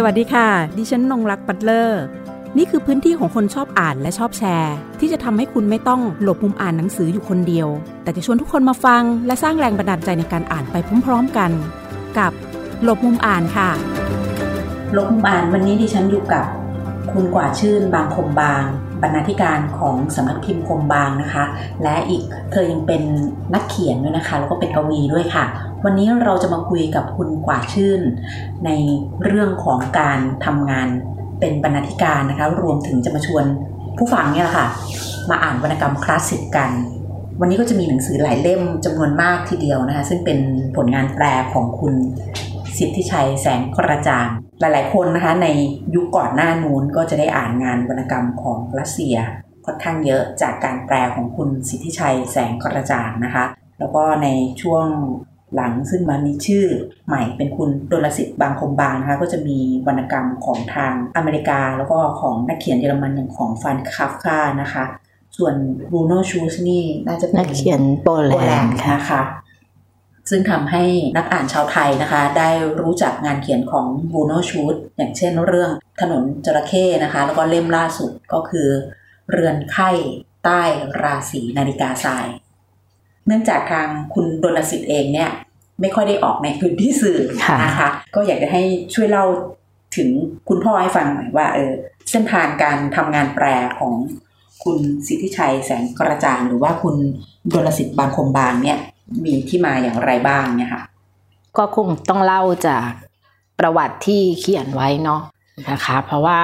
[0.00, 2.02] สวัสดีค่ะ ดิฉันนงรักปัตเลอร์
[2.56, 7.68] นี่คือพื้นที่ของคนชอบอ่านและชอบแชร์ ที่จะทำให้คุณไม่ต้องหลบมุมอ่านหนังสืออยู่คนเดียว
[8.02, 11.50] แต่จะชวนทุกคนมาฟัง และสร้างแรงบันดาลใจในการอ่านไปพร้อม ๆกัน
[12.18, 12.32] กับ
[12.84, 13.70] หลบมุมอ่านค่ะ
[14.92, 16.46] หลบมุมอ่านวันนี้ดิฉันอยู่กับ
[17.12, 18.64] คุณกว่าชื่นบางคมบาง
[19.02, 21.44] บรรณาธิการของสำนักพิมพ์คมบางนะคะ
[21.82, 23.02] และอีกเธอยังเป็น
[23.54, 25.44] นักเขียนด้วยนะคะ แล้วก็เป็นกวีด้วยค่ะ
[25.84, 28.00] วันนี้เราจะมาคุยกับคุณกว่าชื่น
[28.64, 28.70] ใน
[29.24, 30.88] เรื่องของการทำงาน
[31.40, 33.44] เป็นบรรณาธิการนะคะ รวมถึงจะมาชวน
[33.96, 34.66] ผู้ฟังเนี่ยแหละค่ะ
[35.30, 36.70] มาอ่านวรรณกรรมคลาสสิกกัน
[37.40, 40.38] วันนี้ก็จะมีหนังสือหลายเล่มจำนวนมากทีเดียวนะคะ ซึ่งเป็น
[40.76, 41.94] ผลงานแปลของคุณ
[42.78, 44.28] สิทธิชัยแสงกระจ่าง
[44.60, 45.48] หลายๆ คนนะคะใน
[45.94, 49.16] ยุคก่อนหน้านู้นก็จะได้อ่านงานวรรณกรรมของรัสเซีย
[49.64, 53.44] ค่อนข้างเยอะจากการแปลของคุณสิทธิชัยแสงกระจ่างนะคะ
[53.78, 54.28] แล้วก็ใน
[54.62, 54.86] ช่วง
[55.54, 56.64] หลังซึ่งมามีชื่อ
[57.06, 64.84] ใหม่เป็นคุณดลสิทธิ์บางคมบางนะคะก็จะมีวรรณกรรมของทางอเมริกา แล้วก็ของนักเขียนเยอรมันอย่างของฟานคาฟกานะคะ
[65.36, 65.54] ส่วน
[65.90, 69.22] บรูโนชูสนี่น่าจะเป็นนักเขียนโปแลโปแลนนด์ด์ค่ะนะคะ
[70.28, 70.84] ซึ่งทำให้
[71.16, 78.68] นักอ่านชาวไทยนะคะ ได้รู้จักงานเขียนของบูโนชูดอย่างเช่นเรื่องถนนจระเข้นะคะ แล้วก็เล่มล่าสุดก็คือ
[79.30, 79.90] เรือนไข้
[80.44, 80.62] ใต้
[81.02, 82.26] ราศีนาฬิกาทราย
[83.26, 85.30] เนื่องจากทางคุณดลสิทธิ์เองเนี่ย
[85.80, 88.62] ไม่ค่อยได้ออกในพื้นที่สื่อค่ะนะคะ ก็อยากจะให้
[88.94, 89.24] ช่วยเล่า
[89.96, 90.10] ถึง
[90.48, 91.72] คุณพ่อให้ฟังหน่อยว่าเออ
[92.10, 93.46] เส้นทางการทำงานแปล
[93.78, 93.94] ของ
[94.64, 96.96] คุณสิทธิชัยแสงกระจ่างหรือว่าคุณ
[97.52, 98.78] ดลสิทธิ์บางคมบางเนี่ย
[99.24, 100.82] มีที่มาอย่างไรบ้างเนี่ยค่ะ
[101.58, 102.88] ก็คงต้องเล่าจาก
[103.58, 105.22] ประวัติที่เขียนไว้เนาะ
[105.70, 106.40] นะคะ เพราะว่า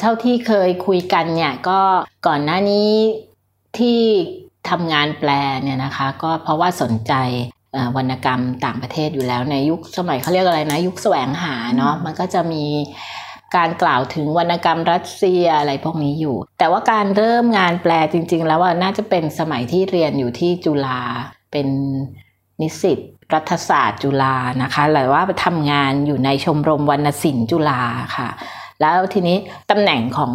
[0.00, 1.80] เท่าที่เคยคุยกันเนี่ยก็
[2.26, 2.90] ก่อนหน้านี้
[3.78, 4.00] ที่
[4.68, 5.30] ทำงานแปล
[5.62, 7.14] เนี่ยนะคะ ก็เพราะว่าสนใจ
[7.96, 12.64] วรรณกรรมต่างประเทศอยู่แล้วในยุคสมัยเขาเรียกอะไรนะ ยุคแสวงหาเนาะมันก็จะมี
[13.56, 21.00] การกล่าวถึงวรรณกรรมรัสเซียอะไรพวกนี้อยู่ แต่ว่าการเริ่มงานแปลจริง ๆ แล้วว่าน่าจะเป็นสมัยที่เรียนอยู่ที่จุฬา
[21.52, 21.68] เป็น
[22.60, 22.98] นิสิต
[23.34, 27.82] รัฐศาสตร์จุฬานะคะหรือว่าไปทำงานอยู่ในชมรมวรรณศิลป์จุฬา
[28.16, 28.28] ค่ะ
[28.80, 29.36] แล้วทีนี้
[29.70, 30.32] ตำแหน่งของ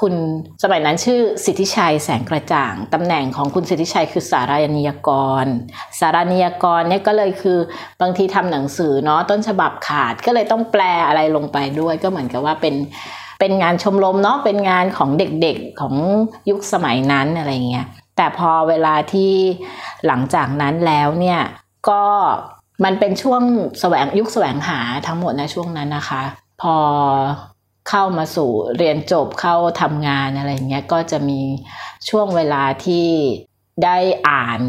[0.00, 0.14] คุณ
[0.62, 5.10] สมัยนั้นชื่อสิทธิชัยแสงกระจ่างตำแหน่งของคุณสิทธิชัยคือสารนิยก
[5.44, 5.46] ร
[5.98, 7.58] สารนิยกรเนี่ยก็เลยคือ
[8.00, 12.74] บางทีทำหนังสือเนาะต้นฉบับขาดก็เลยต้องแปลอะไรลงไปด้วย ก็เหมือนกับว่าเป็น
[13.40, 15.94] เป็นงานชมรมเนาะเป็นงานของเด็กๆของ
[16.50, 17.86] ยุคสมัยนั้นอะไรเงี้ย
[18.16, 19.32] แต่พอเวลาที่
[20.06, 21.40] หลังจากนั้นแล้วเนี่ย
[21.88, 22.04] ก็
[22.84, 23.42] มันเป็นช่วง
[23.80, 26.22] แสวงยุคแสวงหาทั้งหมดนะช่วงนั้นนะคะ
[26.62, 26.76] พอ
[27.88, 31.40] เข้ามาสู่เรียนจบเข้าทำงานอะไรเงี้ยก็จะมี
[32.08, 33.08] ช่วงเวลาที่
[33.84, 33.98] ได้
[34.28, 34.60] อ่าน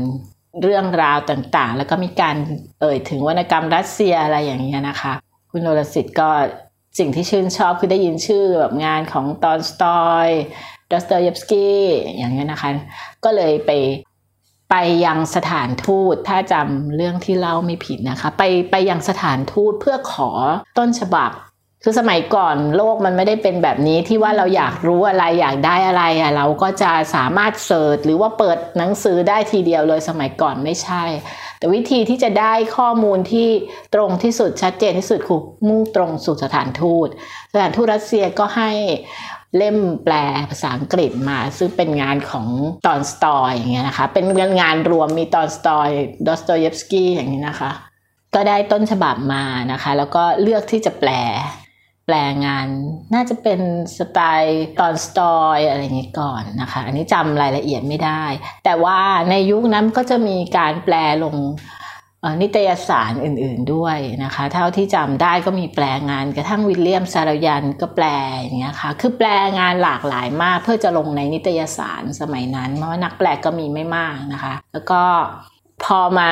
[0.61, 2.35] เรื่องราวต่างๆ แล้วก็มีการ
[2.81, 5.13] เอ่ยถึงวรรณกรรมรัสเซียอะไรอย่างเงี้ยนะคะ
[5.51, 6.29] คุณโนรสิทธิ์ก็
[6.99, 10.27] สิ่งที่ชื่นชอบคือได้ยินชื่อแบบงานของตอนสตอย
[10.91, 11.81] ดอสเตอร์เยฟสกี้
[12.17, 12.69] อย่างเงี้ยนะคะ
[13.23, 13.71] ก็เลยไป
[14.71, 20.29] ไปยังสถานทูตถ้าจำเรื่องที่เล่าไม่ผิดนะคะ ไปไปยังสถานทูตเพื่อขอ
[20.77, 21.31] ต้นฉบับ
[21.89, 31.03] คือสมัยก่อนโลกมันไม่ได้เป็นแบบนี้ที่ว่าเราอยากรู้อะไรอยากได้อะไรอะเราก็จะสามารถเสิร์ชหรือว่าเปิดหนังสือได้ทีเดียวเลยสมัยก่อนไม่ใช่
[31.57, 33.49] แต่วิธีที่จะได้ข้อมูลที่
[33.95, 37.07] ตรงที่สุดชัดเจนที่สุดคือมุ่งตรงสู่สถานทูต
[37.53, 38.71] สถานทูตรัสเซียก็ให้
[39.57, 40.13] เล่มแปล
[40.49, 42.47] ภาษาอังกฤษมา ซึ่งเป็นงานของ
[42.87, 44.25] ตอนสตอยอย่างเงี้ยนะคะ เป็น
[44.61, 45.89] งานรวมมีตอนสตอย
[46.27, 47.71] ดอสโตเยฟสกี้อย่างนี้นะคะ
[48.35, 51.11] ก็ได้ต้นฉบับมานะคะ แล้วก็เลือกที่จะแปล
[52.09, 52.67] แปลงาน
[53.13, 53.59] น่าจะเป็น
[53.97, 58.23] สไตล์ตอนสตอยอะไรอย่างนี้ก่อนนะคะ อันนี้จำรายละเอียดไม่ได้
[58.65, 61.35] แต่ว่าในยุคนั้นก็จะมีการแปลลง
[62.41, 68.05] นิตยสารอื่นๆด้วยนะคะ เท่าที่จำได้ก็มีแปลงานกระทั่งวิลเลียมซารยันก็แปล
[68.37, 69.27] อย่างเงี้ยค่ะคือแปล
[69.59, 75.01] งานหลากหลายมาก เพื่อจะลงในนิตยสารสมัยนั้น เพราะว่านักแปลก็มีไม่มากนะคะ แล้วก็
[75.83, 76.31] พอมา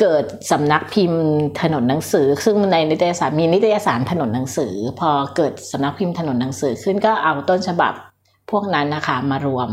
[0.00, 1.22] เกิดสำนักพิมพ์
[1.60, 7.92] ถนนหนังสือ ซึ่งในนิตยสารมีนิตยสารถนนหนังสือ พอเกิดสำนักพิมพ์ถนนหนังสือขึ้นก็เอาต้นฉบับ
[8.50, 9.70] พวกนั้นนะคะมารวม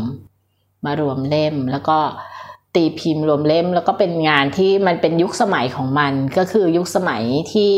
[0.86, 1.98] มารวมเล่ม แล้วก็
[2.74, 7.22] ตีพิมพ์รวมเล่ม แล้วก็เป็นงานที่มันเป็นยุคสมัยของมัน ก็คือยุคสมัย
[7.52, 7.72] ที่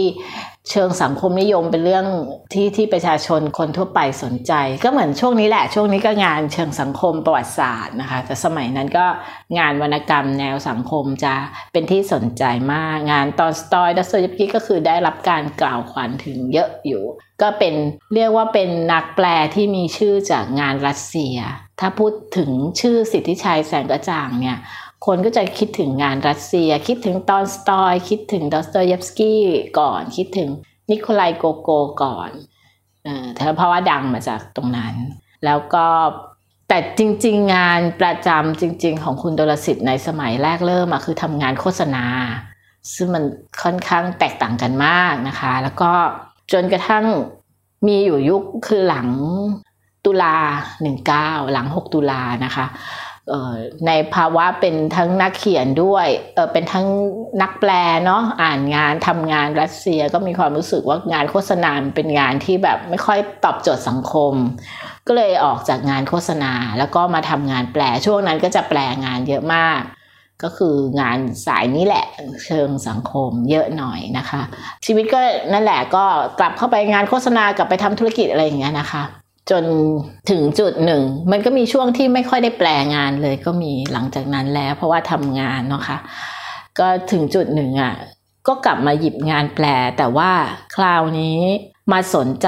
[0.70, 2.06] เชิงสังคมนิยมเป็นเรื่อง
[2.52, 4.52] ที่ที่ประชาชนคนทั่วไปสนใจ
[4.84, 9.06] ก็เหมือนช่วงนี้แหละช่วงนี้ก็งานเชิงสังคมประวัติศาสตร์นะคะ แต่สมัยนั้นก็
[9.58, 11.34] งานวรรณกรรมแนวสังคมจะ
[11.72, 17.04] เป็นที่สนใจมาก งานตอนสตอยดัสโตยฟสกี้ก็คือได้รับการกล่าวขวัญถึงเยอะอยู่
[17.42, 17.74] ก็เป็น
[18.14, 21.36] เรียกว่าเป็นนักแปลที่มีชื่อจากงานรัสเซีย
[21.80, 22.50] ถ้าพูดถึง
[22.80, 24.58] ชื่อสิทธิชัยแสงกระจ่างเนี่ย
[25.04, 29.42] คนก็จะคิดถึงงานรัสเซีย คิดถึงตอนสตอย คิดถึงดอสโตเยฟสกี้
[29.78, 30.48] ก่อน คิดถึง
[30.90, 31.70] นิโคลายโกโก
[32.02, 32.30] ก่อน
[33.04, 34.94] เออเพราะว่าดังมาจากตรงนั้น
[35.44, 35.86] แล้วก็
[36.68, 42.04] แต่จริง ๆ งานประจำจริง ๆ ของคุณดลสิทธิ์ในสมัยแรกเริ่มอะคือทำงานโฆษณา
[42.94, 43.24] ซึ่งมัน
[43.62, 45.92] ค่อนข้างแตกต่างกันมากนะคะ แล้วก็
[46.52, 47.04] จนกระทั่ง
[47.86, 49.08] มีอยู่ยุคคือหลัง
[50.04, 50.36] ตุลา
[50.82, 52.66] หนึ่งเก้าหลังหกตุลานะคะ
[53.86, 56.86] ในภาวะเป็นทั้งนักเขียนด้วยเเป็นทั้ง
[57.42, 57.70] นักแปล
[58.04, 64.32] เนาะอ่านงานทำงานรัสเซียก็มีความรู้สึกว่างานโฆษณาเป็นงานที่แบบไม่ค่อยตอบโจทย์สังคม
[65.06, 69.80] ก็เลยออกจากงานโฆษณาแล้วก็มาทำงานแปลช่วงนั้นก็จะแปลงานเยอะมาก
[70.42, 72.06] ก็คืองานสายนี้แหละ
[72.44, 74.42] เชิงสังคมเยอะหน่อยนะคะ
[74.86, 75.20] ชีวิตก็
[75.52, 76.04] นั่นแหละก็
[76.38, 79.02] กลับเข้าไปงานโฆษณากลับไปทำธุรกิจอะไรอย่างเงี้ยนะคะ
[79.50, 79.64] จน
[80.30, 85.98] ถึงจุดหนึ่ง มันก็มีช่วงที่ไม่ค่อยได้แปลงานเลยก็มีหลังจากนั้นแล้ว เพราะว่าทำงานเนาะคะ่ะ
[86.78, 87.94] ก็ถึงจุดหนึ่งอะ่ะ
[88.46, 89.66] ก็กลับมาหยิบงานแปล
[89.98, 90.30] แต่ว่า
[90.74, 91.38] คราวนี้
[91.92, 92.46] มาสนใจ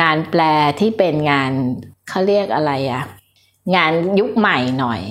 [0.00, 0.42] งานแปล
[0.80, 1.52] ที่เป็นงาน
[2.08, 3.02] เขาเรียกอะไรอะ
[3.76, 5.02] งานยุคใหม่หน่อย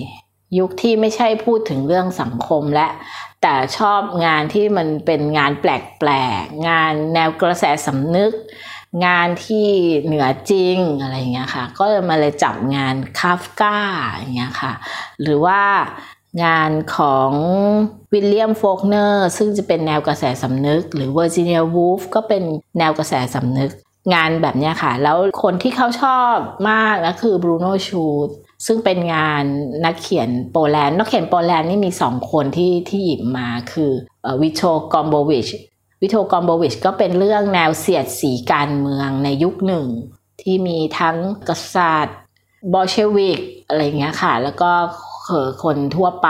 [0.59, 2.87] ยุคที่ไม่ใช่พูดถึงเรื่องสังคมและ
[3.41, 5.65] แต่ชอบงานที่มันเป็นงานแป
[6.09, 6.11] ล
[6.41, 8.31] กๆงานแนวกระแสสำนึก
[9.05, 9.67] งานที่
[10.03, 13.77] เหนือจริงอะไรเงี้ยค่ะ ก็มาเลยจับงานคาฟกา
[14.13, 14.73] อย่างเงี้ยค่ะ
[15.21, 15.61] หรือว่า
[16.43, 17.31] งานของ
[18.13, 22.43] วิลเลียมโฟกเนอร์ซึ่งจะเป็นแนวกระแสสำนึก หรือเวอร์จิเนียวูฟก็เป็น
[22.77, 23.71] แนวกระแสสำนึก
[24.13, 26.35] งานแบบนี้ค่ะ แล้วคนที่เขาชอบ
[26.69, 28.29] มากนะคือบรูโนชูลซ์
[28.65, 29.43] ซึ่งเป็นงาน
[29.85, 33.91] นักเขียนโปแลนด์นักเขียนโปแลนด์นี่มีสองคนที่ที่หยิบมาคือ
[34.41, 34.61] วิโช
[34.93, 35.47] กอมโบวิช
[36.05, 39.87] วิโทกอมโบวิชก็เป็นเรื่องแนวเสียดสีการเมืองในยุคหนึ่ง
[40.41, 41.17] ที่มีทั้ง
[41.49, 42.17] กษัตริย์
[42.73, 44.71] บอเชวิกอะไรเงี้ยค่ะ แล้วก็
[45.63, 46.29] คนทั่วไป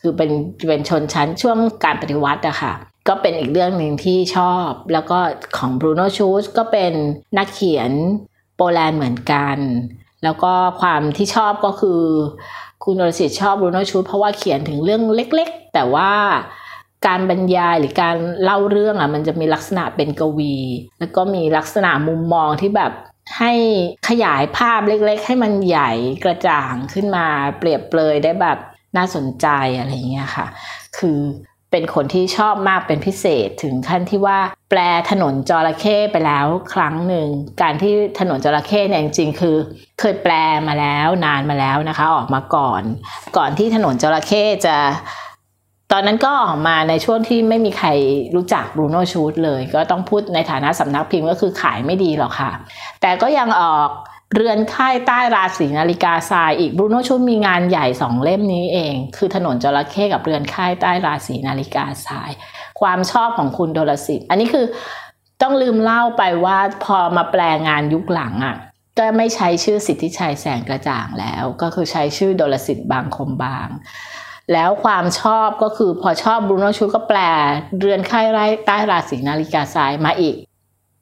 [0.00, 0.30] คือเป็น
[0.68, 2.72] เป็นชนชั้นช่วงการปฏิวัติอะค่ะ
[3.08, 5.18] ก็เป็นอีกเรื่องหนึ่งที่ชอบ แล้วก็
[5.56, 6.92] ของบรูโนชูสก็เป็น
[7.38, 7.90] นักเขียน
[8.56, 9.56] โปแลนด์เหมือนกัน
[10.24, 12.02] แล้วก็ความที่ชอบก็คือ
[12.84, 16.10] คุณนรสิทธิ์ชอบบรูโนชูสเพราะว่าเขียนถึงเรื่องเล็กๆ แต่ว่า
[17.06, 20.56] การบรรยายหรือการเล่าเรื่องอะมันจะมีลักษณะเป็นกวี
[21.00, 22.92] แล้วก็มีลักษณะมุมมองที่แบบ
[23.38, 23.52] ให้
[24.08, 25.90] ขยายภาพเล็กๆ ให้มันใหญ่
[26.24, 27.26] กระจ่างขึ้นมา
[27.58, 28.58] เปรียบเปรยได้แบบ
[28.96, 29.46] น่าสนใจ
[29.78, 30.46] อะไรเงี้ยค่ะ
[30.98, 31.18] คือ
[31.70, 34.38] เป็นคนที่ชอบมากเป็นพิเศษถึงขั้นที่ว่า
[34.70, 34.80] แปล
[35.10, 37.28] ถนนจระเข้ไปแล้วครั้งหนึ่ง
[37.62, 39.56] การที่ถนนจระเข้เนี่ยจริงๆคือ
[40.00, 40.32] เคยแปล
[40.68, 42.82] มาแล้วนานมาแล้วนะคะ ออกมาก่อน
[43.36, 44.76] ก่อนที่ถนนจระเข้จะ
[45.92, 47.88] ตอนนั้นก็ออกมาในช่วงที่ไม่มีใคร
[48.36, 52.52] รู้จักบรูโน่ชูดเลย ก็ต้องพูดในฐานะสำนักพิมพ์ก็คือขายไม่ดีหรอกค่ะ
[53.00, 53.88] แต่ก็ยังออก
[54.34, 62.30] เรือนค่ายใต้ราศีนาฬิกาทรายอีกบรูโน่ชูดมีงานใหญ่สองเล่มนี้เอง คือถนนจระเข้กับเรือนค่ายใต้ราศีนาฬิกาทราย
[62.80, 64.66] ความชอบของคุณโดลสิทธิ์อันนี้คือ
[65.42, 68.56] ต้องลืมเล่าไปว่าพอมาแปลงานยุคหลังอะ่ะ
[68.98, 73.68] ก็ไม่ใช้ชื่อสิทธิชัยแสงกระจ่างแล้ว ก็คือใช้ชื่อโดลสิทธิ์บางคมบาง
[74.52, 77.18] แล้วความชอบก็คือพอชอบบรูโนชูก็แปล
[77.78, 80.36] เรือนค่ายไร่ใต้ราศีนาฬิกาทรายมาอีก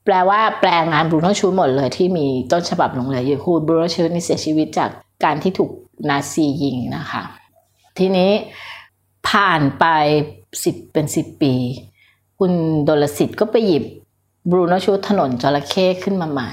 [0.05, 4.91] แปลว่าแปลงานบรูโนชูหมดเลยที่มีต้นฉบับหลงเหลืออยู่คือบรูโนชูนี่เสียชีวิตจาก
[5.25, 5.71] การที่ถูก
[6.09, 7.23] นาซียิงนะคะ
[7.99, 8.31] ทีนี้
[9.29, 9.85] ผ่านไป
[10.65, 11.55] สิบเป็นสิบปี
[12.39, 12.53] คุณ
[12.89, 13.85] ดลสิทธิ์ก็ไปหยิบ
[14.51, 16.53] บรูโนชูถนนจระเข้ขึ้นมาใหม่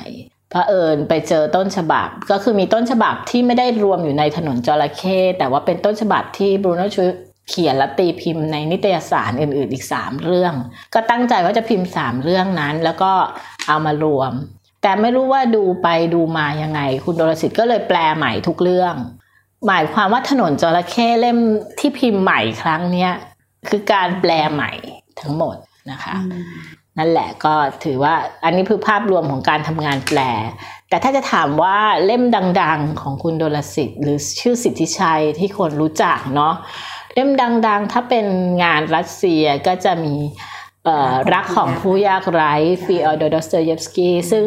[0.54, 7.04] พระเอิญไปเจอต้นฉบับ ก็คือมีต้นฉบับที่ไม่ได้รวมอยู่ในถนนจระเข้แต่ว่าเป็นต้นฉบับที่บรูโนชู
[7.50, 10.54] เขียนและตีพิมพ์ในนิตยสารอื่นๆอีก 3 เรื่อง
[10.94, 13.12] ก็ตั้งใจว่าจะพิมพ์ 3 เรื่องนั้น แล้วก็
[13.68, 14.34] เอามารวม
[14.82, 18.96] แต่ไม่รู้ว่าดูไปดูมายังไง คุณดรสิทธิ์ก็เลยแปลใหม่ทุกเรื่อง
[19.68, 21.38] หมายความว่าถนนจระเข้เล่ม
[21.80, 23.12] ที่พิมพ์ใหม่ครั้งเนี้ย
[23.70, 24.72] คือการแปลใหม่
[25.22, 25.56] ทั้งหมด
[25.92, 26.16] นะคะ
[26.98, 30.20] นั่นแหละก็ถือว่าอันนี้คือภาพรวมของการทำงานแปล
[30.90, 32.24] แต่ถ้าจะถามว่าเล่ม
[32.62, 36.54] ดังๆ ของคุณโดลสิทธิ์หรือชื่อสิทธิชัยที่คนรู้จักเนาะ
[37.14, 38.26] เล่มดังๆ ถ้าเป็น
[38.64, 40.16] งานรัสเซียก็จะมี
[41.34, 44.46] รักของผู้ยากไร้ฟีออดอสเตเยฟสกี้ซึ่ง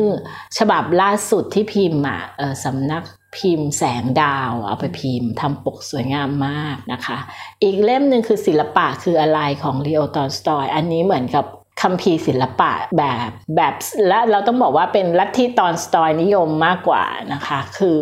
[0.59, 2.21] ฉบับล่าสุดที่พิมพ์อะ
[2.65, 3.05] สำนัก
[3.37, 7.19] พิมพ์แสงดาวเอาไปพิมพ์ทำปกสวยงามมากนะคะ
[7.63, 11.45] อีกเล่มหนึ่งคือศิลปะคืออะไรของลีโอตอนสตอย อันนี้เหมือนกับ
[11.81, 13.75] คัมภีร์ศิลปะแบบแบบ
[14.09, 18.01] และเราต้องบอกว่าเป็นลัทธิตอนสตอยนิยมมากกว่านะคะ คือ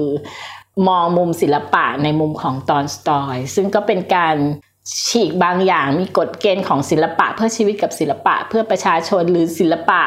[0.89, 4.37] มองมุมศิลปะในมุมของตอนสตอย ซึ่งก็เป็นการ
[5.09, 10.03] ฉีกบางอย่างมีกฎเกณฑ์ของศิลปะ เพื่อชีวิตกับศิลปะ เพื่อประชาชนหรือศิลปะ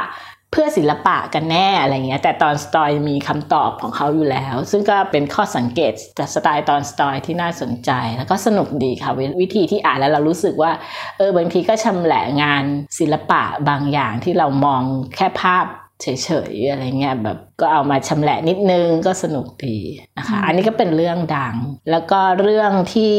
[0.52, 10.72] เพื่อศิลปะกันแน่อะไรเงี้ยแต่ตอนสตอยมีคำตอบของเขาอยู่แล้ว ซึ่งก็เป็นข้อสังเกตจากสไตล์ตอนสตอยที่น่าสนใจ แล้วก็สนุกดีค่ะวิธีที่อ่านแล้วเรารู้สึกว่า
[11.18, 12.64] เออบางทีก็ชำแหละงาน
[13.00, 14.82] ศิลปะบางอย่างที่เรามอง
[15.16, 15.66] แค่ภาพ
[16.02, 16.08] เฉ
[16.52, 19.78] ยๆอะไรเงี้ยแบบก็เอามาชำแหละนิดนึงก็สนุกดี
[20.18, 21.56] นะคะอันนี้ก็เป็นเรื่องดัง
[21.92, 23.16] แล้วก็เรื่องที่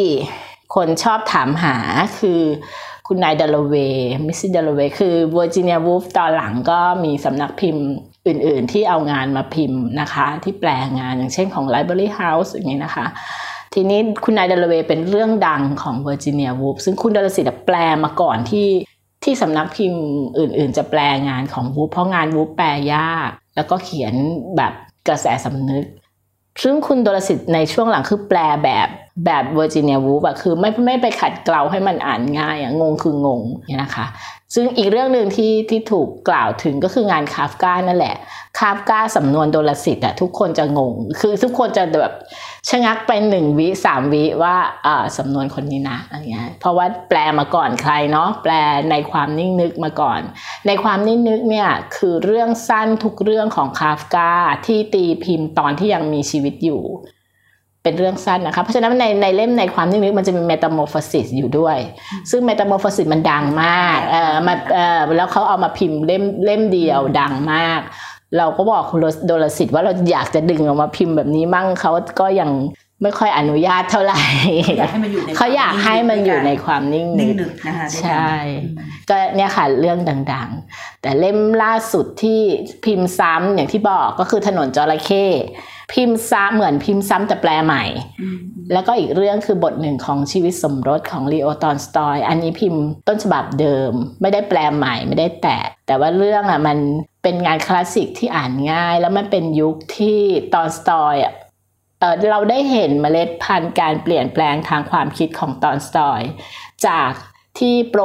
[0.75, 1.77] คนชอบถามหา
[2.19, 2.41] คือ
[3.13, 4.37] คุณนายดัลโลเวย์ Mrs.
[4.41, 7.85] Dalloway คือเวอร์จิเนียวูฟตอนหลังก็มีสำนักพิมพ์
[8.27, 13.07] อื่นๆ ที่เอางานมาพิมพ์นะคะ ที่แปลงานอย่างเช่นของ Library House อย่างนี้นะคะ
[13.75, 18.69] ทีนี้คุณนายดัลโลเวย์เป็นเรื่องดังของเวอร์จิเนียวูฟซึ่งคุณดลสิทธิ์แปลมาก่อนที่
[19.25, 20.03] ที่สำนักพิมพ์
[20.39, 24.15] อื่น ๆ จะแปลงานของวูฟเพราะงานวูฟแปลยาก แล้วก็เขียน
[24.57, 24.73] แบบ
[25.09, 25.87] กระแสสำนึก
[26.63, 28.89] ซึ่งคุณดลสิทธิ์ในช่วงหลังคือแปลแบบ
[29.25, 34.07] แบบเวอร์จิเนียวูฟอะคือไม่ไม่ไปขัดเกลาให้มันอ่านง่ายอะงงคืองงเนี่ยนะคะ
[34.55, 38.17] ซึ่งอีกเรื่องหนึ่งที่ที่ถูกกล่าวถึงก็คืองานคาฟกานั่นแหละ
[38.59, 42.13] คาฟกาสำนวนโดลสิทธิ์อะทุกคนจะงง คือทุกคนจะแบบ
[42.69, 48.53] ชะงักไปหนึ่งวิสามวิว่าอ่าสำนวนคนนี้นะอะไรเงี้ยเพราะว่าแปลมาก่อนใครเนาะแปล
[48.91, 50.21] ในความนิ่งนึกมาก่อน
[50.67, 54.31] ในความนิ่งนึกเนี่ยคือเรื่องสั้นทุกเรื่องของคาฟกา
[54.67, 56.83] ที่ตีพิมพ์ตอนที่ยังมีชีวิตอยู่
[57.83, 61.79] เป็นเรื่องสั้นนะคะ เพราะฉะนั้นในในเล่มในความนิ่งนึกมันจะมีเมตาโมฟอสิสอยู่ด้วย
[62.31, 67.81] ซึ่งเมตาโมฟอสิสมันดังมากเออมาเออแล้วเขาเอามาพิมพ์เล่มเล่มเดียวดังมาก
[68.39, 72.51] เราก็บอกคุณโดลสิทธิ์ว่าเราอยากจะดึงออกมาพิมพ์แบบนี้มั่งเขาก็ยัง
[73.03, 74.21] ไม่ค่อยอนุญาตเท่าไหร่
[74.79, 78.31] อยากให้มันอยู่ในเขาอยากให้มันอยู่ในความนิ่งนิ่งนึนึกกนะคะใช่
[79.09, 79.99] ก็เนี่ยค่ะเรื่อง
[80.33, 82.41] ดังๆ แต่เล่มล่าสุดที่
[82.85, 85.27] พิมพ์ซ้ำอย่างที่บอกก็คือถนนจระเข้
[85.93, 87.85] พิมพ์ซ้ำเหมือนพิมพ์ซ้ำแต่แปลใหม่
[88.21, 88.39] อืม
[88.73, 96.79] แล้วก็อีกเรื่องคือบทหนึ่งของชีวิตสมรสของลีโอตอนสตอยอันนี้พิมพ์ต้นฉบับเดิม ไม่ได้แปลใหม่ไม่ได้แตะแต่ว่าเรื่องอะมัน
[97.23, 100.21] เป็นงานคลาสสิกที่อ่านง่าย แล้วมันเป็นยุคที่
[100.55, 101.35] ตอนสตอยอะ
[102.01, 106.21] เออเราได้เห็นเมล็ดพันธุ์การเปลี่ยนแปลงทางความคิดของตอนสตอย
[106.87, 107.11] จาก
[107.61, 108.03] ที่โปร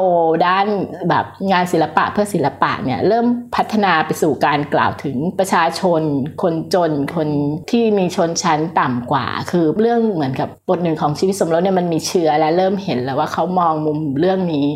[0.48, 0.68] ด้าน
[1.10, 6.02] แบบงานศิลปะเพื่อศิลปะเนี่ยเริ่มพัฒนาไปสู่การกล่าวถึงประชาชน
[6.42, 7.30] คนจนคน
[7.72, 14.68] ที่มีชนชั้นต่ำกว่า คือเรื่องเหมือนกับบทหนึ่งของชีวิตสมรสเนี่ยมันมีเชื้อและเริ่มเห็นแล้วว่าเขามองมุมเรื่องนี้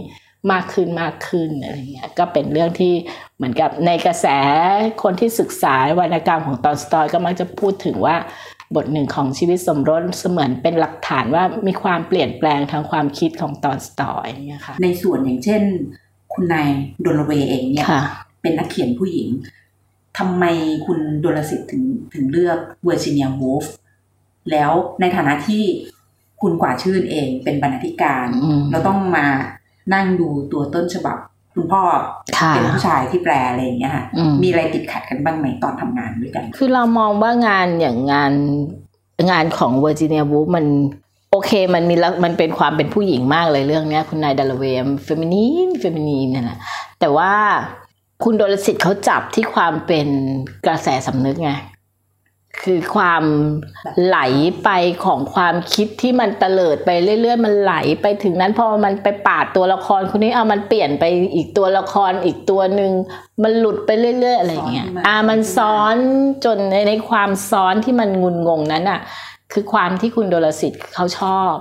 [0.52, 2.94] มากขึ้นมากขึ้นอะไรเงี้ยก็เป็นเรื่องที่
[3.38, 4.28] เหมือนกับในกระแส
[5.04, 8.16] คนที่ศึกษาวรรณกรรมของตอนสตอยก็มักจะพูดถึงว่า
[8.76, 15.62] บทหนึ่งของชีวิตสมรสเสมือนเป็นหลักฐานว่ามีความเปลี่ยนแปลงทางความคิดของตอนสตอยอย่างเงี้ยค่ะในส่วนอย่างเช่น
[16.34, 16.70] คุณนายดัล
[17.01, 18.04] โลเวย์เองเนี่ยค่ะ
[18.42, 19.28] เป็นนักเขียนผู้หญิง
[20.18, 20.44] ทำไม
[20.86, 21.84] คุณดลสิทธิ์ถึง
[22.14, 23.66] ถึงเลือกเวอร์จิเนียวูฟ
[24.52, 24.72] แล้ว
[25.02, 25.64] ในฐานะที่
[26.42, 29.28] คุณกว่าชื่นเองเป็นบรรณาธิการอืมเราต้องมา
[29.94, 31.18] นั่งดูตัวต้นฉบับ
[31.53, 31.82] คุณพ่อ
[32.39, 38.34] ค่ะเป็นผู้ชายที่แปลอะไรอย่างเงี้ยค่ะอืมมีอะไรติดขัดกันบ้างไหมตอนทำงานด้วยกัน คือเรามองว่างานอย่างงาน
[39.32, 40.65] งานของเวอร์จิเนียวูฟมัน
[41.32, 46.58] โอเคมันมีละมันเป็นความเป็นผู้หญิงมากเลยเรื่องเนี้ย คุณนายดัลโลเวย์ feminine feminine เนี่ยแหละ
[47.00, 47.32] แต่ว่า
[48.24, 50.08] คุณโดลสิทธิ์เขาจับที่ความเป็น
[50.65, 51.51] กระแสสำนึกไง
[52.63, 53.24] คือความ
[54.06, 54.20] ไหล
[54.63, 54.70] ไป
[55.06, 61.03] ของความคิดที่มันเตลิดไปเรื่อย ๆ มันไหลไปถึงนั้นพอมันไปปาดตัวละครคนนี้เอามันเปลี่ยนไป
[61.36, 62.91] อีกตัวละครอีกตัวหนึ่ง
[63.44, 63.89] มันหลุดไป
[64.20, 65.96] เรื่อย ๆ อะไรอย่างเงี้ยซ้อนขึ้นมาอ่ามันซ้อน
[66.46, 69.00] จนในในความซ้อนที่มันงุนงงนั้นอะ
[69.53, 71.56] คือความที่คุณโดลสิทธิ์เขาชอบ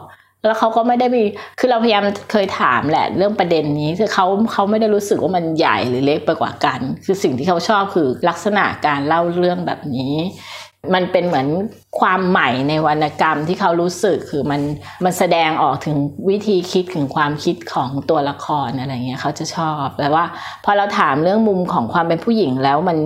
[0.47, 1.23] แล้วเขาก็ไม่ได้มี
[1.59, 10.15] คือเราพยายามเคยถามแหละ เรื่องประเด็นนี้คือเขาเขาไม่ได้รู้สึกว่ามันใหญ่หรือเล็กไปกว่ากัน คือสิ่งที่เขาชอบคือลักษณะการเล่าเรื่องแบบนี้
[10.95, 11.49] มันเป็นเหมือน
[12.01, 14.61] ความใหม่ในวรรณกรรมที่เขารู้สึกคือมัน
[15.05, 15.97] มันแสดงออกถึง
[16.31, 20.25] วิธีคิดถึงความคิดของตัวละครอะไรเงี้ยเขาจะชอบแต่ว่า
[20.65, 22.99] พอเราถามเรื่องมุมของความเป็นผู้หญิงแล้วมัน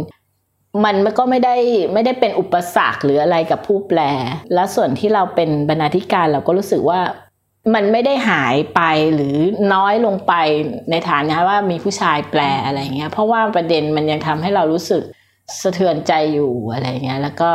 [0.84, 1.56] มันก็ไม่ได้
[1.92, 4.00] ไม่ได้เป็นอุปสรรคหรืออะไรกับผู้แปล
[4.54, 7.00] และส่วนที่เราเป็นบรรณาธิการเราก็รู้สึกว่า
[7.74, 8.80] มันไม่ได้หายไป
[9.14, 9.36] หรือ
[9.74, 10.32] น้อยลงไป
[10.90, 15.02] ในฐานะว่ามีผู้ชายแปลอะไรเงี้ยเพราะว่าประเด็นมันยังทำให้เรารู้สึก
[15.62, 17.50] สะเทือนใจอยู่อะไรเงี้ย แล้วก็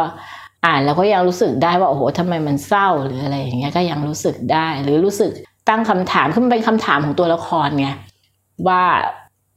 [0.66, 5.32] อ่านแล้วก็ยังรู้สึกได้ว่าโอ้โหทำไมมันเศร้าหรืออะไรอย่างเงี้ยก็ยังรู้สึกได้ หรือรู้สึก
[5.70, 7.88] ตั้งคำถามคือมันเป็นคำถามของตัวละครไง
[8.68, 8.84] ว่า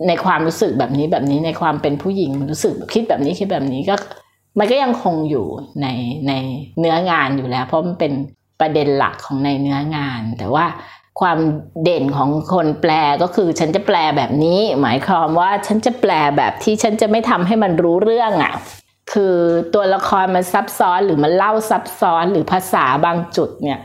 [0.06, 3.94] ในความรู้สึกแบบนี้แบบนี้ในความเป็นผู้หญิงรู้สึกคิดแบบนี้คิดแบบนี้ก็
[4.58, 5.46] มันก็ยังคงอยู่
[5.82, 5.86] ใน
[6.28, 6.32] ใน
[6.78, 8.12] เนื้องานอยู่แล้ว เพราะมันเป็น
[8.60, 10.64] ประเด็นหลักของในเนื้องาน แต่ว่า
[11.20, 11.38] ความ
[11.84, 18.54] เด่นของคนแปลก็คือฉันจะแปลแบบนี้ หมายความว่าฉันจะแปลแบบที่ฉันจะไม่ทำให้มันรู้เรื่องอะ่ะ
[19.12, 19.36] คือ
[19.74, 23.80] ตัวละครมันซับซ้อนหรือมันเล่าซับซ้อนหรือภาษาบางจุดเนี่ย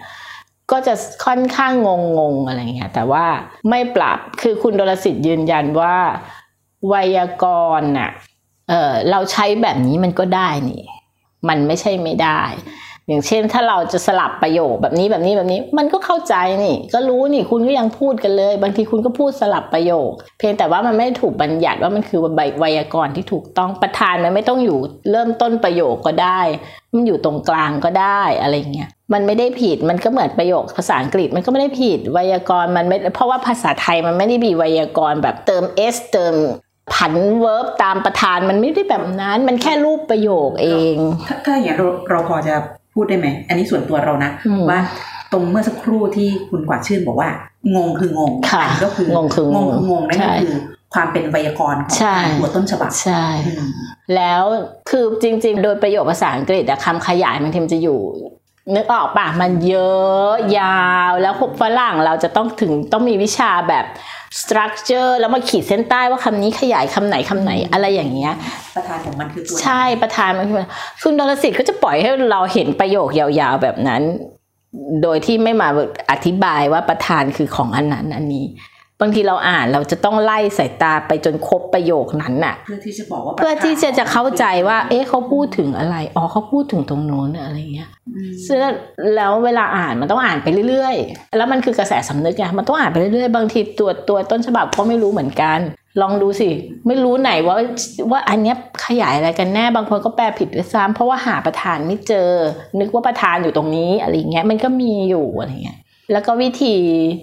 [0.71, 0.93] ก็จะ
[1.25, 1.89] ค่อนข้างง
[2.19, 3.25] งงๆอะไรเงี้ยแต่ว่า
[3.69, 5.95] ไม่ปรับคือคุณดลสิทธิ์ยืนยันว่า
[6.87, 7.45] ไวยาก
[7.79, 8.09] รณ์น่ะ
[8.69, 10.83] เออเราใช้แบบนี้มันก็ได้นี่
[11.49, 12.41] มันไม่ใช่ไม่ได้
[13.07, 22.19] อย่างเช่นถ้าเราจะสลับประโยคแบบนี้แบบนี้แบบนี้ มันก็เข้าใจนี่ ก็รู้นี่คุณก็ยังพูดกันเลย บางทีคุณก็พูดสลับประโยค เพียงแต่ว่ามันไม่ถูกบัญญัติว่ามันคือ
[22.59, 24.77] ไวยากรณ์ที่ถูกต้องประธานมันไม่ต้องอยู่
[25.11, 26.41] เริ่มต้นประโยคก็ได้
[26.93, 36.35] มันอยู่ตรงกลางก็ได้อะไรเงี้ยมันไม่ได้ผิดมันก็เหมือนประโยคภาษาอังกฤษมันก็ไม่ได้ผิดไวยากรณ์มันไม่เพราะว่าภาษาไทยมันไม่ได้มีไวยากรณ์แบบเติม s เติม
[36.93, 40.95] ผันเวิร์บตามประธานมันไม่ได้แบบนั้น มันแค่รูปประโยคเอง
[41.27, 42.55] ถ้าถ้าอย่างเราเราพอจะ
[42.95, 44.79] พูดได้ไหม อันนี้ส่วนตัวเรานะอืมว่า
[45.31, 47.29] ตรงเมื่อสักครู่ที่คุณกวาดชื่นบอกว่า
[47.75, 50.55] งงคืองงค่ะอันก็คืองงคืองงคืองงนั่นใช่ก็คือ
[50.93, 53.71] ความเป็นไวยากรณ์ของใช่ตัวต้นฉบับใช่อืม
[54.15, 54.43] แล้ว
[54.89, 57.99] คือจริง ๆ โดยประโยคภาษาอังกฤษอะคำขยายมันทีมนจะอยู่
[58.73, 63.85] นึกออกปะมันเยอะยาวแล้วพวกฝรั่งเราจะต้องถึงต้องมีวิชาแบบ
[64.41, 68.33] structure แล้วมาขีดเส้นใต้ว่าคำนี้ขยายคำไหนคำไหนอะไรอย่างเงี้ย
[68.75, 70.65] ประธานของมันคือตัวใช่ประธานมันคือ
[71.01, 74.01] คุณดลสิทธิ์ก็จะปล่อยให้เราเห็นประโยคยาวๆแบบนั้น
[75.03, 75.67] โดยที่ไม่มา
[76.11, 78.45] อธิบายว่าประธานคือของอันนั้นอันนี้
[79.01, 88.59] บางทีเราอ่านเราจะต้องไล่สายตาไปจนครบประโยคนั้นน่ะ เพื่อที่จะบอกว่าเพื่อที่จะจะเข้าใจว่า เอ๊ะเขาพูดถึงอะไรอ๋อเขาพูดถึงตรงโน้นอะไรเงี้ยอืมซึ่ง
[89.15, 95.59] แล้วเวลาอ่านมันต้องอ่านไปเรื่อยๆ แล้วมันคือกระแสสำนึกไงมันต้องอ่านไปเรื่อยๆ บางทีตัวตัวต้นฉบับก็ไม่รู้เหมือนกัน
[96.01, 96.49] ลองดูสิ
[96.87, 97.55] ไม่รู้ไหนว่า
[98.11, 102.29] ว่าอันเนี้ยขยายอะไรกันแน่บางคนก็แปลผิดด้วยซ้ำเพราะว่าหาประธานไม่เจอ
[102.79, 105.79] นึกว่าประธานอยู่ตรงนี้อะไรเงี้ยมันก็มีอยู่อะไรเงี้ย
[106.11, 106.75] แล้วก็วิธี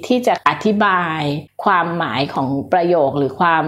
[0.07, 1.21] ที่จะอธิบาย
[1.65, 3.65] ความหมายของประโยคหรือความ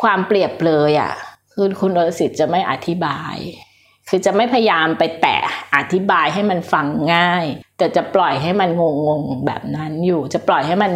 [0.00, 1.12] ความเปรียบเลยอะ
[1.52, 3.36] คือคุณรสิทธิ์จะไม่อธิบาย
[4.08, 5.38] คือจะไม่พยายามไปแตะ
[5.76, 7.44] อธิบายให้มันฟังง่าย
[7.78, 10.90] แต่จะปล่อยให้มันงงๆแบบนั้นอยู่ จะปล่อยให้มัน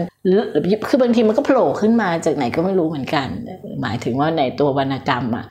[0.89, 3.29] คือบางทีมันก็โผล่ขึ้นมาจากไหนก็ไม่รู้เหมือนกัน
[3.83, 5.47] หมายถึงว่าในตัววรรณกรรมอะ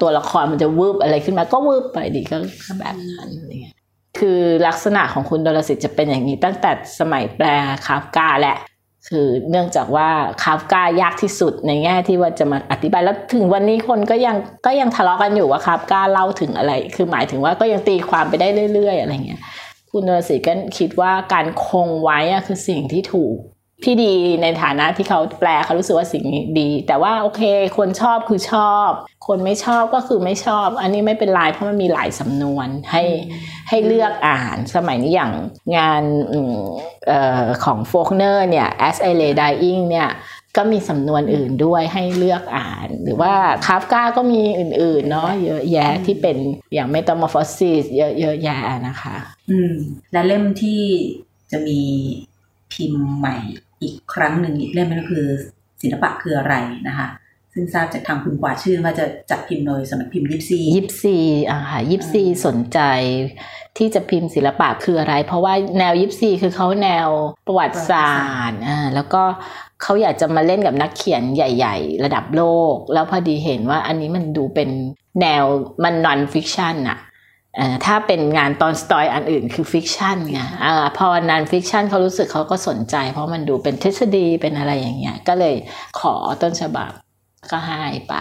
[0.00, 2.36] ตัวละครมันจะวืบอะไรขึ้นมาก็วืบไปดิก็
[2.80, 3.76] แบบนั้นอะไรเงี้ย
[4.18, 7.46] คือลักษณะของคุณดลสิทธิ์จะเป็นอย่างนี้ตั้งแต่สมัยแปล
[7.86, 8.58] คาฟกาแหละ
[9.08, 10.08] คือเนื่องจากว่า
[10.42, 19.40] คาฟกายากที่สุดในแง่ที่ว่าจะมาอธิบายแล้วถึงวันนี้คนก็ยังก็ยังทะเลาะกันอยู่ว่าคาฟกาเล่าถึงอะไร คือหมายถึงว่าก็ยังตีความไปได้เรื่อย ๆ อะไรเงี้ย
[19.90, 23.34] คุณดลสิทธิ์ก็คิดว่าการคงไว้อะคือสิ่งที่ถูก
[23.84, 27.42] ที่ดีในฐานะที่เขาแปลเขารู้สึกว่าสิ่งนี้ดี แต่ว่าโอเค
[27.78, 28.90] คนชอบคือชอบ
[29.26, 33.02] คนไม่ชอบก็คือไม่ชอบ อันนี้ไม่เป็นไรเพราะมันมีหลายสำนวนให้
[33.68, 35.32] ให้เลือกอ่านสมัยนี้อย่าง
[35.76, 36.56] งานอืม
[37.06, 40.08] เอ่อของโฟกเนอร์เนี่ย As I Lay Dying เนี่ย
[40.56, 43.32] ก็มีสำนวนอื่นด้วยให้เลือกอ่าน หรือว่า
[43.66, 46.36] คาฟกาก็มีอื่น ๆ เนาะเยอะแยะที่เป็น
[46.74, 49.16] อย่าง Metamorphosis เยอะเยอะแยะนะคะ
[49.50, 49.74] อืม
[50.12, 50.82] และเล่มที่
[51.50, 51.80] จะมี
[52.72, 53.36] พิมพ์ใหม่
[53.82, 55.26] อีกครั้งหนึ่งอีกเล่มนึงก็คือ
[55.82, 56.54] ศิลปะคืออะไร
[56.88, 57.08] นะคะ
[57.52, 61.16] ซึ่งทราบจากทางคุณกวาดชื่นว่าจะจัดพิมพ์โดยสำนักพิมพ์ยิปซียิปซี
[61.50, 62.80] อ่าค่ะยิปซีสนใจ
[63.78, 67.08] ที่จะพิมพ์ศิลปะคืออะไร เพราะว่าแนวยิปซีคือเขาแนว
[67.46, 69.22] ประวัติศาสตร์อ่าแล้วก็
[69.82, 74.70] เขาอยากจะมาเล่นกับนักเขียนใหญ่ ๆ ระดับโลก แล้วพอดีเห็นว่าอันนี้มันดูเป็น
[75.20, 75.44] แนว
[75.84, 77.08] มัน non-fiction อะอ่า
[77.84, 80.66] ถ้าเป็นงานตอลสตอยอันอื่นคือ fiction ไงอะ
[80.98, 85.54] พอ non-fiction เขารู้สึกเขาก็สนใจ เพราะมันดูเป็นทฤษฎีเป็นอะไรอย่างเงี้ย ก็เลย
[86.00, 86.90] ขอต้นฉบับ
[87.50, 88.14] ก็ให้ไป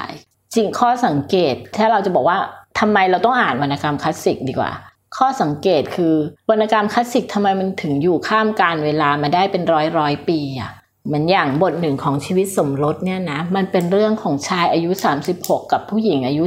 [0.53, 2.37] จริงข้อสังเกต ถ้าเราจะบอกว่า
[2.79, 4.71] ทำไมเราต้องอ่านวรรณกรรมคลาสสิกดีกว่า
[5.17, 6.13] ข้อสังเกตคือ
[6.49, 10.71] วรรณกรรมคลาสสิกทำไมมันถึงอยู่ข้ามกาลเวลามาได้เป็นร้อยร้อยปีอะ
[11.05, 14.89] เหมือนอย่างบทหนึ่งของชีวิตสมรสเนี่ยนะมันเป็นเรื่องของชายอายุ
[15.31, 16.43] 36 กับผู้หญิงอายุ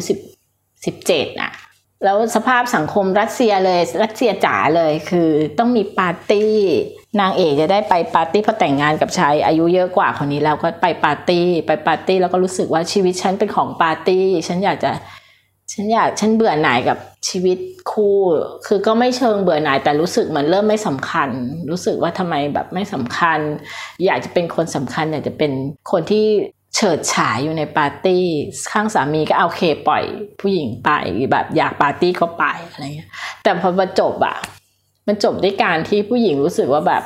[0.63, 1.53] 10 17อะ
[2.05, 6.53] แล้วสภาพสังคมรัสเซียเลยรัสเซียจ๋าเลยคือต้องมีปาร์ตี้
[7.21, 14.91] นางเอกจะได้ไปปาร์ตี้พราะแต่งงานกับชายอายุเยอะกว่าคนนี้แล้วก็ไปปาร์ตี้ไปปาร์ตี้แล้วก็รู้สึกว่าชีวิตฉันเป็นของปาร์ตี้ฉันอยากจะ
[15.73, 17.59] ฉันอยากฉันเบื่อหน่ายกับชีวิต
[17.93, 18.17] คู่
[18.67, 21.29] คือก็ไม่เชิงเบื่อหน่ายแต่รู้สึกเหมือนเริ่มไม่สำคัญ
[21.71, 23.39] รู้สึกว่าทำไมแบบไม่สำคัญ
[24.07, 25.53] อยากจะเป็นคนสำคัญ อยากจะเป็น
[25.91, 26.27] คนที่
[26.75, 28.25] เฉิดฉายอยู่ในปาร์ตี้
[28.73, 30.05] ข้างสามีก็เอาเคปล่อย
[30.41, 30.91] ผู้หญิงไป
[31.33, 33.11] แบบอยากปาร์ตี้ก็ไปอะไรเงี้ย
[33.43, 34.37] แต่พอมาจบอะ
[35.07, 37.03] มันจบด้วยการที่ผู้หญิงรู้สึกว่าแบบ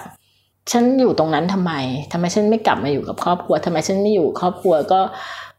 [0.73, 1.73] ฉันอยู่ตรงนั้นทำไม
[2.13, 5.01] ทำไมฉันไม่กลับมาอยู่กับครอบครัวทำไมฉันไม่อยู่ครอบครัวก็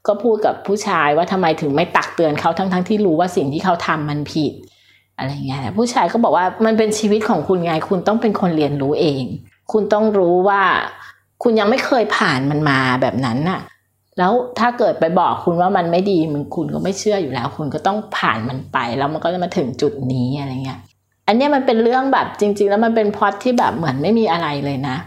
[0.07, 4.53] ก็พูดกับผู้ชายว่าทำไมถึงไม่ตักเตือนเขาทั้งทั้งที่รู้ว่าสิ่งที่เขาทำมันผิด
[5.17, 9.23] อะไรเงี้ยผู้ชายก็บอกว่ามันเป็นชีวิตของคุณไงคุณต้องเป็นคนเรียนรู้เอง
[9.71, 10.61] คุณต้องรู้ว่า
[11.43, 13.59] คุณยังไม่เคยผ่านมันมาแบบนั้นน่ะ
[14.17, 20.79] แล้วถ้าเกิดไปบอกคุณว่ามันไม่ดีมันคุณก็ไม่เชื่ออยู่แล้ว คุณก็ต้องผ่านมันไปแล้วมันก็จะมาถึงจุดนี้อะไรเงี้ย
[21.27, 24.97] อันนี้มันเป็นเรื่องแบบจริง ๆ แล้วมันเป็นพอตที่แบบเหมือนไม่มีอะไรเลยนะ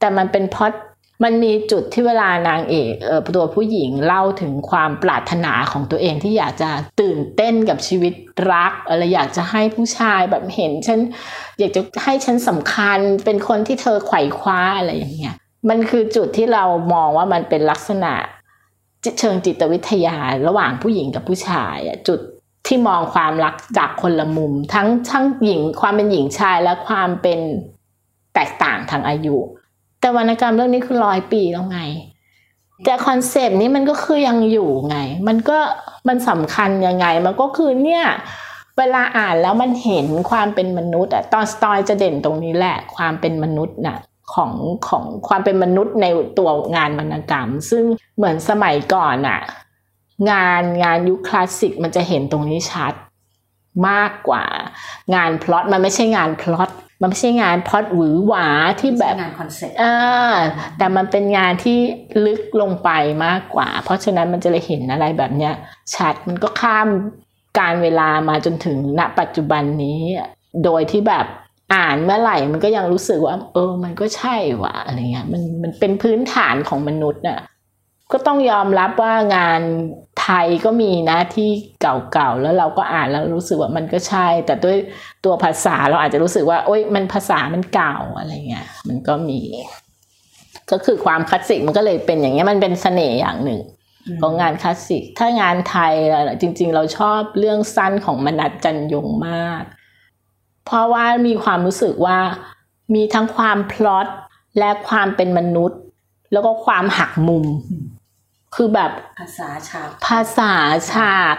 [0.00, 0.72] แต่มันเป็นพอต
[1.24, 8.12] มันมีจุดที่เวลานางเอกเออตัวผู้หญิงเล่าถึงความปรารถนาของตัวเองที่อยากจะตื่นเต้นกับชีวิต
[8.52, 10.98] รักอะไรอยากจะให้ผู้ชายแบบเห็นฉัน
[11.58, 15.34] อยากจะให้ฉันสำคัญเป็นคนที่เธอไขว่คว้าอะไรอย่างเงี้ย
[15.68, 18.12] มันคือจุดที่เรามองว่ามันเป็นลักษณะ
[19.20, 20.16] เชิงจิตวิทยา
[20.48, 22.20] ระหว่างผู้หญิงกับผู้ชายจุด
[22.66, 27.40] ที่มองความรักจากคนละมุม ทั้งทั้งหญิงความเป็นหญิงชายและความเป็น
[28.34, 29.36] แตกต่างทางอายุ
[30.00, 31.80] แต่วรรณกรรมเรื่องนี้คือร้อยปีแล้วไง
[32.84, 34.98] แต่ concept นี้มันก็คือยังอยู่ไง
[35.28, 35.58] มันก็
[36.08, 38.04] มันสำคัญยังไง มันก็คือเนี่ย
[38.78, 43.96] เวลาอ่านแล้วมันเห็นความเป็นมนุษย์อะตอลสตอยจะเด่นตรงนี้แหละความเป็นมนุษย์น่ะ
[44.32, 44.52] ของ
[44.88, 46.06] ของความเป็นมนุษย์ใน
[46.38, 47.84] ตัวงานวรรณกรรม ซึ่ง
[48.16, 49.40] เหมือนสมัยก่อนอะ
[50.30, 52.94] งานงานยุคคลาสสิกมันจะเห็นตรงนี้ชัด
[53.88, 54.44] มากกว่า
[55.14, 58.46] งานพล็อตมันไม่ใช่งานพล็อตมันไม่ใช่งานพล็อตหวือหวา
[58.80, 60.34] ที่แบบงาน concept อ่า
[60.78, 61.78] แต่มันเป็นงานที่
[62.26, 62.90] ลึกลงไป
[63.26, 65.54] มากกว่า เพราะฉะนั้นมันจะเลยเห็นอะไรแบบเนี้ย
[65.94, 66.88] ชัดมันก็ข้าม
[67.58, 70.00] กาลเวลามาจนถึงณปัจจุบันนี้
[70.64, 71.26] โดยที่แบบ
[71.74, 77.40] อ่านเมื่อไหร่มันก็ยังรู้สึกว่า เออ มันก็ใช่ว่ะอะไรเงี้ยมันมันเป็นพื้นฐานของมนุษย์น่ะ
[78.12, 79.60] ก็ต้องยอมรับว่างาน
[80.22, 81.48] ไทยก็มีนะที่
[81.82, 84.76] เก่าๆแล้วเราก็อ่านแล้วรู้สึกว่ามันก็ใช่ แต่ด้วย
[85.24, 89.40] ตัวภาษาเราอาจจะรู้สึกว่า โอ๊ยมันภาษามันเก่าอะไรเงี้ยมันก็มี
[90.70, 93.60] ก็คือความคลาสสิกมันก็เลยเป็นอย่างเงี้ยมันเป็นเสน่ห์อย่างหนึ่ง
[94.20, 99.62] ของงานคลาสสิก ถ้างานไทยอะจริง ๆ เราชอบเรื่องสั้นของมนัดจันยงมาก
[100.64, 102.18] เพราะว่ามีความรู้สึกว่า
[102.94, 104.06] มีทั้งความพล็อต
[104.58, 105.80] และความเป็นมนุษย์
[106.32, 107.44] แล้วก็ความหักมุม
[108.54, 110.52] คือแบบภาษาฉากภาษา
[110.92, 111.34] ฉาก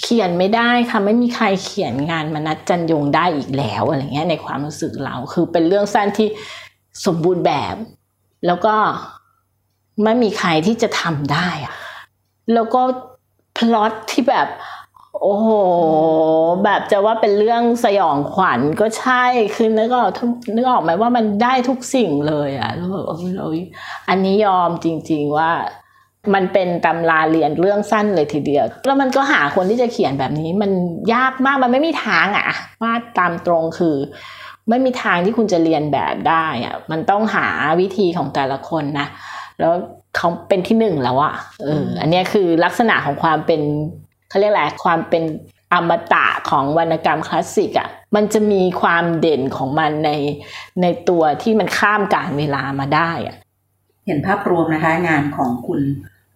[0.00, 6.28] เขียนไม่ได้ค่ะไม่มีใครเขียนงานมนัดจันยงได้อีกแล้วอะไรเงี้ยในความรู้สึกเราคือเป็นเรื่องสั้นที่
[7.06, 7.76] สมบูรณ์แบบ
[8.46, 8.74] แล้วก็
[10.02, 11.74] ไม่มีใครที่จะทำได้อะ
[12.54, 12.82] แล้วก็
[13.56, 14.48] พล็อตที่แบบ
[15.22, 15.48] โอ้โห
[16.64, 19.24] แบบจะว่าเป็นเรื่องสยองขวัญก็ใช่
[19.56, 20.10] คือนึกออก
[20.56, 23.04] นึกออกไหมว่ามันได้ทุกสิ่งเลยอะแล้วแบบ
[24.08, 25.50] อันนี้ยอมจริง ๆว่า
[26.34, 30.70] มันเป็นตำราเรียนเรื่องสั้นเลยทีเดียว แล้วมันก็หาคนที่จะเขียนแบบนี้ มัน
[31.14, 32.48] ยากมากมันไม่มีทางอะ
[32.82, 33.96] ว่าตามตรงคือ
[34.68, 37.46] ไม่มีทางที่คุณจะเรียนแบบได้อะมันต้องหา
[37.80, 39.06] วิธีของแต่ละคนนะ
[39.60, 39.72] แล้ว
[40.16, 43.60] เขาเป็นที่หนึ่งแล้วอะเอออันนี้คือลักษณะของความเป็น
[44.28, 45.24] เขาเรียกอะไรความเป็น
[45.72, 50.10] อมตะของวรรณกรรมคลาสสิกอะมันจะมีความเด่นของมันใน
[50.82, 53.36] ในตัวที่มันข้ามกาลเวลามาได้อะ
[54.06, 55.80] เห็นภาพรวมนะคะงานของคุณ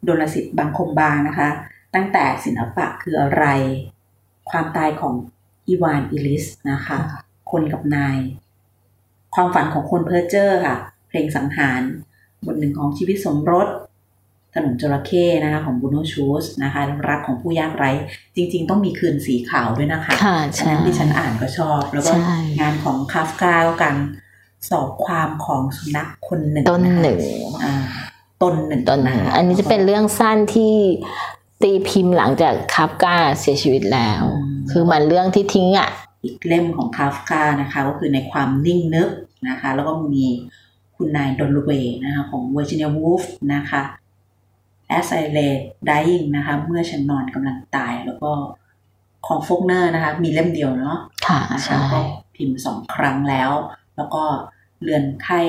[0.07, 1.49] ดลสิทธิ์บางคมบางนะคะ
[1.95, 3.45] ตั้งแต่ศิลปะคืออะไร
[4.51, 5.15] ความตายของ
[5.69, 6.99] อีวานอิลิชนะคะ
[7.51, 8.19] คนกับนาย
[9.35, 10.77] ความฝันของคนเพอร์เจอร์ค่ะ
[11.09, 11.83] เพลงสังหาร
[12.45, 13.69] บทหนึ่งของชีวิตสมรส
[14.55, 17.91] ถนนจระเข้นะคะของบรูโนชูลซ์นะคะรักของผู้ยากไร้
[18.37, 23.97] จริง ๆ ต้องมีคืนสีขาวด้วยนะคะค่ะอันใช่นั้นที่ฉันอ่านก็ชอบ แล้วก็ใช่งานของคาฟกาก็การ
[24.69, 27.19] สอบความของสุนัขคนหนึ่งต้นหนึ่ง
[27.65, 27.75] อ่า
[28.43, 30.75] ต้นหนึ่งต้นหนึ่งคอันนี้จะเป็นเรื่องสั้นที่
[31.63, 34.23] ตีพิมพ์หลังจากคาฟกาเสียชีวิตแล้ว
[34.71, 35.91] คือมันเรื่องที่ทิ้งอะ
[36.25, 39.09] อีกเล่มของคาฟกานะคะ ก็คือในความนิ่งนึก
[39.49, 40.27] นะคะ แล้วก็มี
[40.97, 43.23] คุณนายดัลโลเวย์นะคะของเวอร์จิเนียวูฟ
[43.55, 43.83] นะคะ
[44.99, 45.55] As I Lay
[45.89, 48.33] Dying นะคะ เมื่อฉันนอนกำลังตายแล้วก็
[49.27, 52.01] ของโฟกเนอร์นะคะ มีเล่มเดียวเนาะค่ะนะคะใช่ก็
[52.37, 53.51] พิมพ์สองครั้งแล้ว
[53.97, 54.25] แล้วก็
[54.83, 55.41] เรือนไข้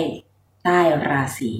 [0.63, 1.51] ใต้ราศี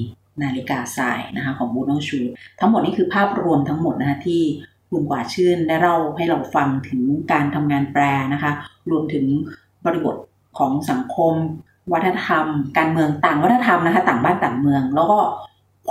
[0.42, 2.20] นาฬิกาทรายนะคะของบูโนชู
[2.60, 4.42] ทั้งหมดนี้คือภาพรวมทั้งหมดนะคะที่
[4.90, 8.52] คุณกว่าชื่นได้เล่าให้เราฟังถึงการทำงานแปลนะคะ
[8.92, 9.26] รวมถึง
[9.86, 10.16] บริบท
[10.58, 11.34] ของสังคม
[11.94, 12.46] วัฒนธรรม
[12.78, 15.20] การเมืองต่างวัฒนธรรมนะคะ ต่างบ้านต่างเมือง แล้วก็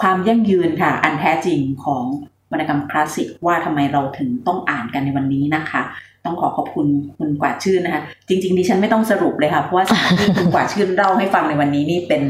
[0.01, 2.05] ความยั่งยืนค่ะ อันแท้จริงของ
[2.53, 5.83] วรรณกรรมคลาสสิกว่าทำไมเราถึงต้องอ่านกันในวันนี้นะคะ
[6.25, 6.87] ต้องขอขอบคุณ
[7.19, 12.23] คุณกว่าชื่นนะคะ จริง ๆ ดิฉันไม่ต้องสรุปเลยค่ะเพราะว่าสิ่งที่คุณกว่าชื่นเล่าให้ฟังในวันนี้นี่เป็น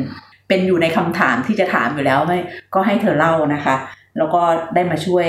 [0.48, 2.38] เป็นอยู่ในคำถามที่จะถามอยู่แล้วไม่
[2.74, 3.76] ก็ให้เธอเล่านะคะ
[4.18, 4.42] แล้วก็
[4.74, 5.28] ได้มาช่วย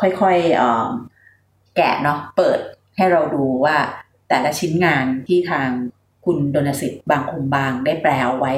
[0.00, 0.88] ค่อยๆออ
[1.76, 2.58] แกะเนาะเปิด
[2.96, 3.76] ให้เราดูว่า
[4.28, 5.68] แต่ละชิ้นงานที่ทาง
[6.24, 8.52] คุณดนสิทธิ์บางคมบางได้แปลเอาไว้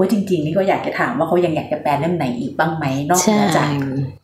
[0.00, 3.68] โอ้ยจริง ๆ นี่ก็อยากจะถามว่าเขายังอยากจะแปลเล่มไหนอีกบ้างไหมนอกใช่เหนือจาก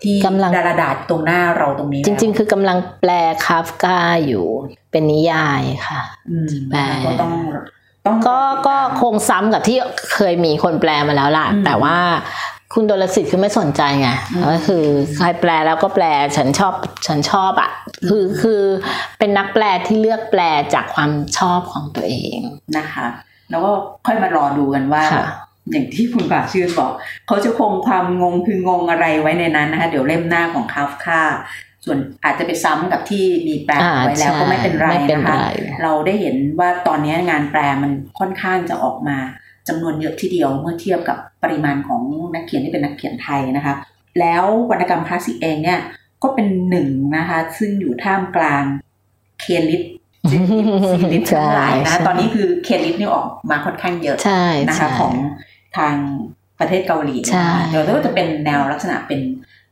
[0.02, 3.10] ที่กำลังดาราดาษตรงหน้าเราตรงนี้ จริง ๆ คือกำลังแปล
[3.44, 4.44] คาฟกาอยู่
[4.90, 7.32] เป็นนิยายค่ะอืมแปลก็ต้อง
[8.06, 9.78] ต้องก็ก็คงซ้ำกับที่
[10.14, 11.96] เคยมีคนแปลมาแล้วล่ะอืมแต่ว่า
[12.74, 14.84] คุณดลสิทธิ์คือไม่สนใจไงอืมก็คือ
[15.16, 16.04] ใครแปลแล้วก็แปล
[16.36, 16.74] ฉันชอบ
[17.06, 17.70] ฉันชอบอะ
[18.08, 18.62] คือคือ
[19.18, 20.42] เป็นนักแปลที่เลือกแปล
[20.74, 22.38] จากความชอบของตัวเอง
[22.78, 23.06] นะคะ
[23.50, 23.70] แล้วก็
[24.06, 25.26] ค่อยมารอดูกันว่าค่ะ
[25.70, 26.92] อย่างที่คุณป่าชื่นบอก
[27.26, 31.22] เขาจะคงความงงคืองงอะไรไว้ในนั้นนะคะ เดี๋ยวเล่มหน้าของคาฟคา
[31.84, 33.74] ส่วนอาจจะไปซ้ำกับที่มีแปล
[34.04, 35.36] ไว้แล้วก็ไม่เป็นไรนะคะ
[35.82, 39.16] เราได้เห็นว่าตอนนี้งานแปลมันค่อนข้างจะออกมา
[39.68, 42.02] จำนวนเยอะทีเดียวเมื่อเทียบกับปริมาณของ
[42.34, 43.74] นักเขียนที่เป็นนักเขียนไทยนะคะ
[44.20, 45.80] แล้ววรรณกรรมคลาสสิกเองเนี่ย
[46.22, 48.64] ก็เป็นหนึ่งนะคะ ซึ่งอยู่ท่ามกลาง
[49.40, 49.82] เคลิส
[50.90, 54.18] ซีลิสทั้งหลายนะตอนนี้คือเคลิสนี่ออกมาค่อนข้างเยอะ
[54.68, 55.12] นะคะของ
[55.76, 55.94] ทาง
[56.60, 57.16] ประเทศเกาหลี
[57.70, 59.20] เดี๋ยวก็จะเป็นแนวลักษณะเป็น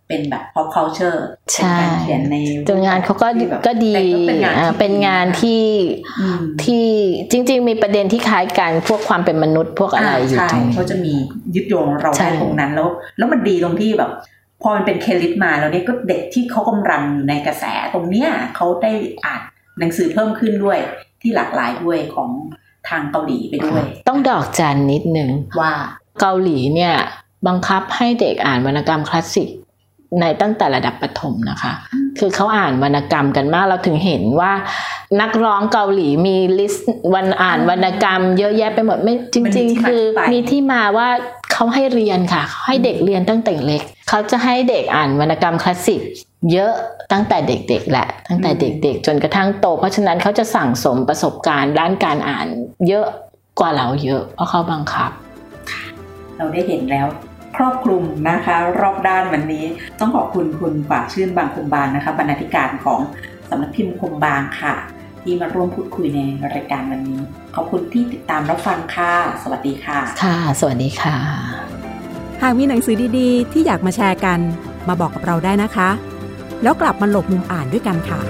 [0.09, 1.19] เป็นแบบ pop culture
[1.53, 2.37] เป็นการเขียนใน
[2.69, 3.29] ตัวงานเขาก็
[3.67, 3.95] ก็ดี
[4.27, 4.35] เป็
[4.91, 5.65] นงานที่
[6.65, 6.87] ที่
[7.31, 11.15] จริง ๆ มีประเด็นที่คล้ายกันพวกความเป็นมนุษย์พวกอะไรอยู่ตรงนี้เขาจะมี
[11.55, 12.89] ยึดโยงเราได้ตรงนั้นแล้ว
[13.19, 14.11] แล้วมันดีตรงที่แบบ
[14.63, 17.65] พอมันเป็นเคลิสมาแล้วเนี่ยก็เด็กที่เขากำลังอยู่ในกระแส
[17.95, 18.93] ตรงเนี้ยเขาได้
[19.25, 19.43] อ่าน
[19.79, 20.79] หนังสือเพิ่มขึ้นด้วย
[21.21, 22.31] ที่หลากหลายด้วยของ
[22.89, 25.73] ทางเกาหลีไปด้วย ต้องดอกจันนิดนึงว่า
[26.21, 26.95] เกาหลีเนี่ย
[27.47, 29.49] บังคับให้เด็กอ่านวรรณกรรมคลาสสิก
[30.21, 31.73] ในตั้งแต่ระดับประถมนะคะ
[32.19, 34.53] คือเขาอ่านวรรณกรรมกันมากเราถึงเห็นว่า
[35.21, 41.09] นักร้องเกาหลีมีลิสต์วันอ่านวรรณกรรม เยอะแยะไปหมดไม่จริง ๆ คือมีที่มาว่า
[41.53, 46.01] เขาให้เรียนค่ะ ให้เด็กเรียนตั้งแต่เล็ก เขาจะให้เด็กอ่านวรรณกรรมคลาสสิก
[46.53, 46.73] เยอะ
[47.13, 52.47] ตั้งแต่เด็กๆแหละตั้งแต่เด็กๆ จนกระทั่งโต เพราะฉะนั้นเขาจะสั่งสมประสบการณ์ด้านการอ่าน
[52.89, 53.07] เยอะ
[53.61, 55.11] กว่าเราเยอะเพราะเขาบังคับ
[56.37, 57.07] เราได้เห็นแล้ว
[57.57, 59.65] ครอบคลุมนะคะ รอบด้านวันนี้
[60.01, 63.01] ต้องขอบคุณคุณฝากชื่นบางคมบางนะคะบรรณาธิการของ
[63.49, 64.75] สำนักพิมพ์คมบางค่ะ
[65.23, 66.21] ที่มาร่วมพูดคุยใน
[66.55, 67.21] รายการวันนี้
[67.55, 71.17] ขอบคุณที่ติดตามรับฟังค่ะ สวัสดีค่ะ ค่ะ สวัสดีค่ะ
[72.43, 74.39] หากมีหนังสือดีๆ ที่อยากมาแชร์กัน
[74.89, 75.91] มาบอกกับเราได้นะคะ
[76.63, 78.21] แล้วกลับมาหลบมุมอ่านด้วยกันค่ะ